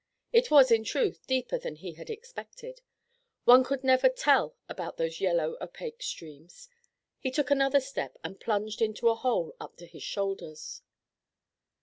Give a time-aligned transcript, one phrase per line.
[0.33, 2.81] It was, in truth, deeper than he had expected
[3.43, 6.67] one could never tell about these yellow, opaque streams.
[7.19, 10.81] He took another step and plunged into a hole up to his shoulders.